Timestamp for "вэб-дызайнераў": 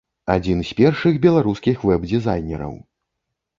1.91-2.75